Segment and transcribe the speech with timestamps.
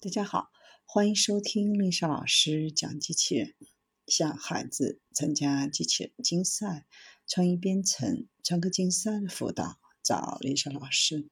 [0.00, 0.52] 大家好，
[0.84, 3.56] 欢迎收听丽莎老师讲机器人，
[4.06, 6.86] 向孩子参加机器人竞赛、
[7.26, 11.28] 创意编程、创客竞赛的辅导，找丽莎老师。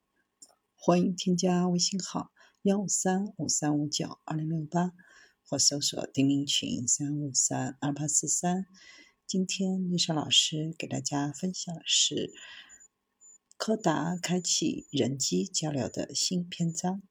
[0.74, 2.32] 欢迎添加微信号
[2.62, 4.90] 幺五三五三五九二零六八，
[5.44, 8.66] 或搜索钉钉群三五三二八四三。
[9.28, 12.32] 今天丽莎老师给大家分享的是
[13.56, 17.04] 柯达开启人机交流的新篇章。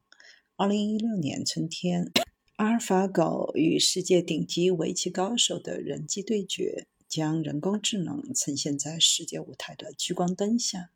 [0.58, 2.10] 二零一六年春天，
[2.56, 10.92] 阿尔法狗与世界顶级围棋高手的人机对决，将人工智能呈现在世界舞台的聚光灯下。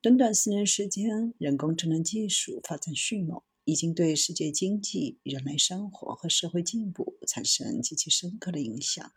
[0.00, 9.12] 短短四年时间，人工智能技术发展迅猛，已经对世界经济、人类生活和社会进步产生极其深刻的影响。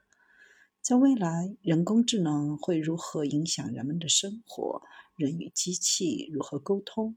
[0.82, 4.82] 在未来，人工智能会如何影响人们的生活？
[5.16, 7.16] 人与机器如何沟通？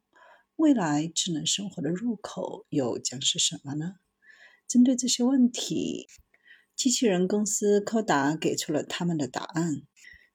[0.56, 3.96] 未来智能生活的入口又将是什么呢？
[4.68, 6.06] 针对这些问题，
[6.76, 9.82] 机器人公司柯达给出了他们的答案。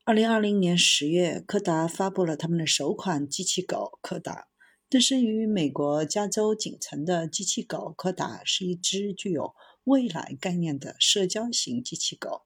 [0.03, 4.47] 二零二零年十月，柯达发布了他们的首款机器狗柯达。
[4.89, 12.41] 诞生于美国加州锦城的机器狗柯达是一只具有未来概念的社交型机器狗。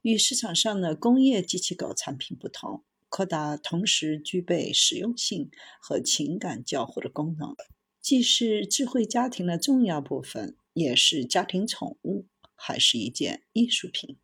[0.00, 2.82] 与市场上的工业机器狗产品不同。
[3.12, 5.50] 柯达同时具备实用性
[5.82, 7.54] 和情感交互的功能，
[8.00, 12.24] 既是智慧家庭的重要部分，也是家庭宠物，
[12.56, 14.16] 还是一件艺术品。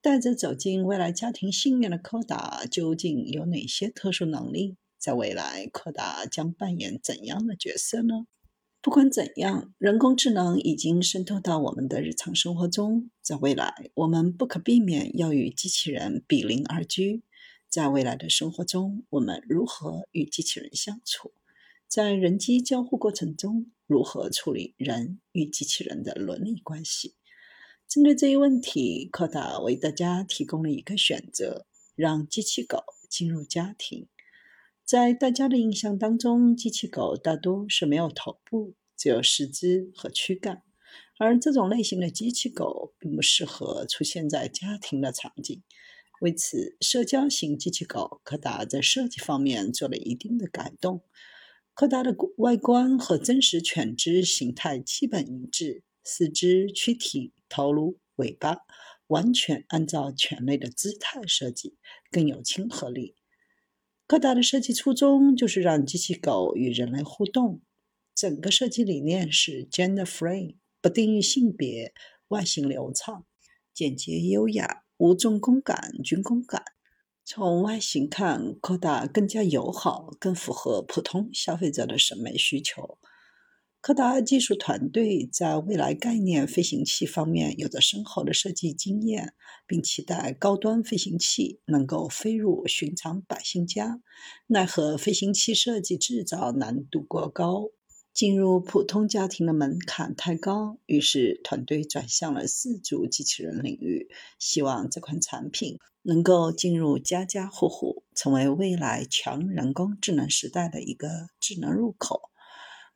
[0.00, 4.78] 带着走进未来家庭信念的柯达，究竟有哪些特殊能力？
[4.96, 8.24] 在未来，柯达将扮演怎样的角色呢？
[8.80, 17.22] 不管怎样，人工智能已经渗透到我们的日常生活中，在未来，我们不可避免要与机器人比邻而居。
[17.70, 21.32] 在未来的生活中，我们如何与机器人相处？
[21.86, 27.14] 在人机交互过程中，如何处理人与机器人的伦理关系？
[27.86, 34.08] 针对这一问题，柯达为大家提供了一个选择：让机器狗进入家庭。
[34.84, 40.64] 在大家的印象当中，机器狗大多是没有头部，只有四肢和躯干，
[41.20, 45.62] 而这种类型的机器狗并不适合出现在家庭的场景。
[46.20, 51.02] 为此，社交型机器狗柯达在设计方面做了一定的改动。
[51.72, 58.58] 柯达的外观和真实犬只形态基本一致，四肢、躯体、头颅、尾巴
[59.06, 61.78] 完全按照犬类的姿态设计，
[62.10, 63.16] 更有亲和力。
[64.06, 67.62] 柯达的设计初衷就是让机器狗与人类互动。
[68.14, 71.94] 整个设计理念是 gender free，不定义性别，
[72.28, 73.24] 外形流畅、
[73.72, 74.84] 简洁优雅。
[75.00, 76.62] 无重工感、军工感。
[77.24, 82.98] 从外形看，柯达更加友好，更符合普通消费者的审美需求。
[83.80, 89.32] 柯达技术团队在未来概念飞行器方面有着深厚的设计经验，
[89.66, 94.02] 并期待高端飞行器能够飞入寻常百姓家。
[94.48, 97.70] 奈何飞行器设计制造难度过高。
[98.12, 112.22] 进入普通家庭的门槛太高，于是团队转向了四足机器人领域，希望这款产品能够进入家家户户，成为未来强人工智能时代的一个智能入口。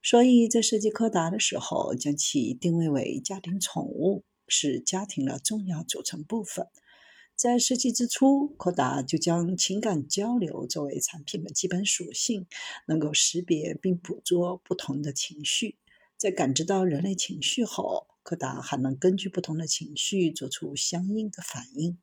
[0.02, 6.66] 所以在设计柯达的时候，将其定位为家庭宠物，是家庭的重要组成部分。
[7.36, 12.46] 在设计之初，柯达就将情感交流作为产品的基本属性，
[12.86, 15.76] 能够识别并捕捉不同的情绪。
[16.16, 21.98] 在感知到人类情绪后，柯达还能根据不同的情绪做出相应的反应。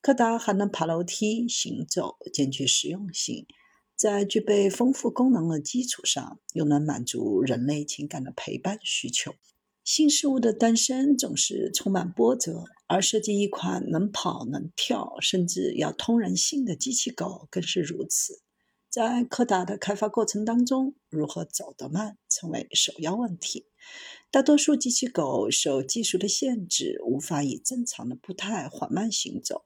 [0.00, 3.46] 柯达还能爬楼梯、行走，兼具实用性。
[3.94, 9.34] 在具备丰富功能的基础上，又能满足人类情感的陪伴需求。
[9.92, 12.62] 新事物的诞生总是充满波折。
[12.86, 18.40] 而设计一款能跑能跳，甚至要通人性的机器狗更是如此。
[18.88, 23.66] 在柯达的开发过程当中，如何走得慢成为首要问题。
[24.30, 29.64] 大多数机器狗受技术的限制，无法以正常的步态缓慢行走。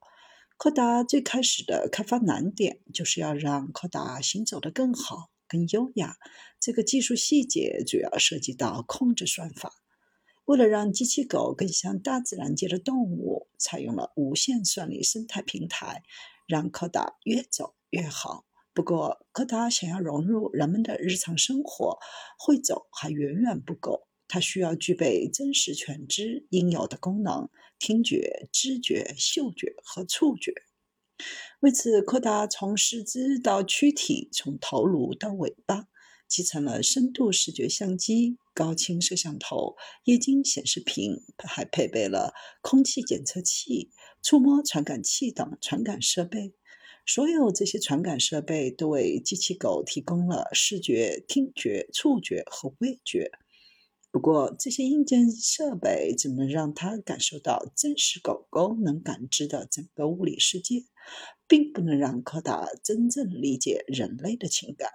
[0.56, 6.16] 柯达最开始的开发难点，就是要让柯达行走得更好、更优雅。
[6.58, 9.70] 这个技术细节主要涉及到控制算法。
[10.46, 16.02] 为了让机器狗更像大自然界的动物，采用了无限算力生态平台，
[16.46, 18.44] 让柯达越走越好。
[18.74, 21.98] 不过，柯达想要融入人们的日常生活，
[22.38, 27.48] 会走还远远不够，它需要具备真实犬只应有的功能：
[27.78, 30.52] 听觉、知觉、嗅觉和触觉。
[31.60, 35.86] 为此，柯达从四肢到躯体，从头颅到尾巴。
[36.34, 46.52] 集成了深度视觉相机、高清摄像头、液晶显示屏，还配备了空气检测器、触摸传感器等传感设备。
[47.06, 53.30] 所有这些传感设备都为机器狗提供了视觉、听觉、触觉和味觉。
[54.10, 60.82] 不过，这些硬件设备只能让它感受到真实狗狗能感知的整个物理世界，
[61.46, 64.90] 并不能让柯达真正理解人类的情感。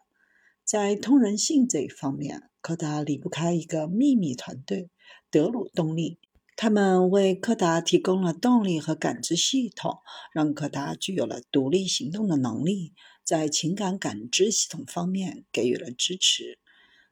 [0.70, 4.92] 在通人性这一方面，柯达离不开一个秘密团队——
[5.32, 6.20] 德鲁动力。
[6.56, 9.98] 他们为柯达提供了动力和感知系统，
[10.32, 12.94] 让柯达具有了独立行动的能力，
[13.24, 16.60] 在情感感知系统方面给予了支持。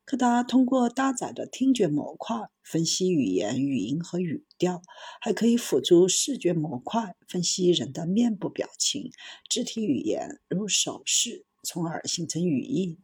[0.06, 4.84] 柯达通过搭载的听觉模块分析语言、语音和语调，
[5.20, 9.10] 还可以辅助视觉模块分析人的面部表情、
[9.50, 13.00] 肢体语言，如手势，从而形成语义。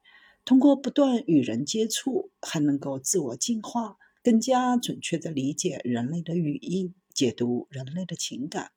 [0.45, 8.71] 通过不断与人接触，还能够自我进化，更加准确地理解人类的语义，解读人类的情感。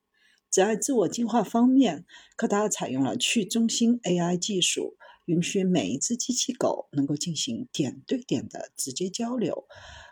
[0.48, 4.96] 在自我进化方面，柯达采用了去中心 AI 技术。
[5.26, 9.66] 允许每一只机器狗能够进行点对点的直接交流，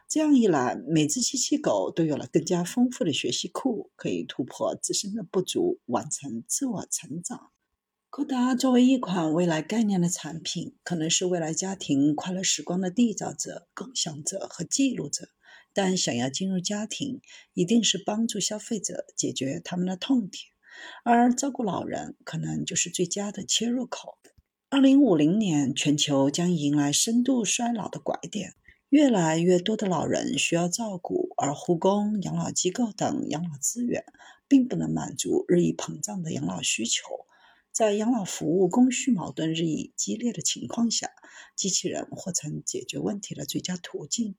[0.08, 7.53] 这样一来，每只机器狗都有了更加丰富的学习库，可以突破自身的不足，完成自我成长。
[8.16, 15.30] 柯达作为一款未来概念的产品，可能是未来家庭快乐时光的缔造者、共享者和记录者。
[15.72, 17.20] 但想要进入家庭，
[17.54, 20.44] 一定是帮助消费者解决他们的痛点，
[21.02, 24.16] 而照顾老人可能就是最佳的切入口。
[24.70, 28.54] 二零五零年，全球将迎来深度衰老的拐点，
[28.90, 34.04] 越来越多的老人需要照顾，而护工、养老机构等养老资源
[34.46, 37.23] 并不能满足日益膨胀的养老需求。
[37.74, 41.10] 在养老服务供需矛盾日益激烈的情况下，
[41.56, 44.36] 机器人或成解决问题的最佳途径。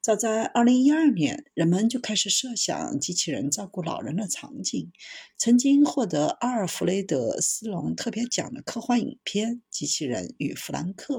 [0.00, 4.90] 早在2012年，人们就开始设想机器人照顾老人的场景。
[5.38, 11.18] 曾经获得阿尔弗雷德·斯隆特别奖的科幻影片《机器人与弗兰克》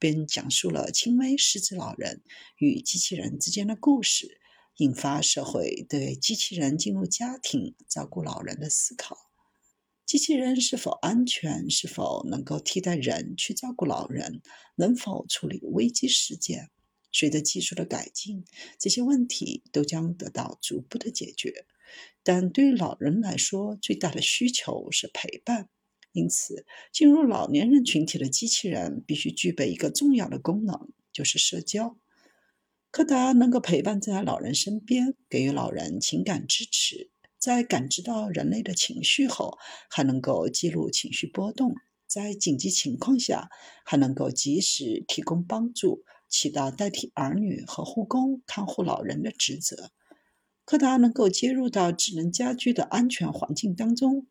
[0.00, 2.24] 便讲述了轻微失智老人
[2.58, 4.40] 与机器人之间的故事，
[4.78, 9.25] 引发社会对机器人进入家庭照顾老人的思考。
[10.06, 11.68] 机器人是否安全？
[11.68, 14.40] 是否能够替代人去照顾老人？
[14.76, 16.70] 能否处理危机事件？
[17.10, 18.44] 随着技术的改进，
[18.78, 21.66] 这些问题都将得到逐步的解决。
[22.22, 25.68] 但对于老人来说，最大的需求是陪伴。
[26.12, 31.98] 因此，进入老年人群体的机器人必须具备一个重要的功能，就是社交。
[32.92, 37.10] 柯达能够陪伴在老人身边，给予老人情感支持。
[37.46, 39.56] 在感知到人类的情绪后，
[39.88, 41.76] 还能够记录情绪波动。
[42.04, 43.50] 在紧急情况下，
[43.84, 46.02] 还能够及时提供帮助。
[46.28, 49.92] 起到代替儿女和护工看护老人的职责。
[50.64, 54.26] 柯达能够接入到智能家居的安全环境当中，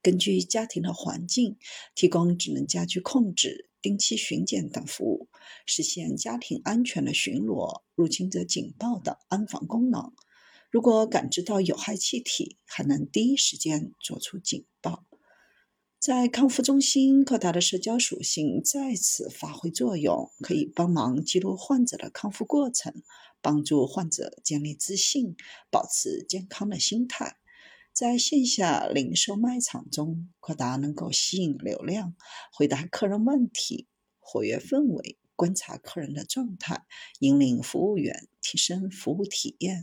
[0.00, 1.58] 根据家庭的环境
[1.96, 5.28] 提供智能家居控制、定期巡检等服务，
[5.66, 10.12] 实现家庭安全的巡逻、入侵者警报等安防功能。
[10.70, 15.04] 如果感知到有害气体，还能第一时间做出警报。
[15.98, 23.02] 在康复中心，柯达的社交属性再次发挥作用，可以帮忙记录患者的康复过程，
[23.42, 25.34] 帮助患者建立自信，
[25.70, 27.36] 保持健康的心态。
[27.92, 32.14] 在线下零售卖场中，柯达能够吸引流量，
[32.52, 33.88] 回答客人问题，
[34.20, 36.86] 活跃氛围，观察客人的状态，
[37.18, 39.78] 引领服务员，提升服务体验。